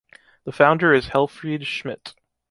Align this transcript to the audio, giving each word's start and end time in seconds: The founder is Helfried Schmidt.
The 0.45 0.51
founder 0.51 0.95
is 0.95 1.09
Helfried 1.09 1.63
Schmidt. 1.67 2.15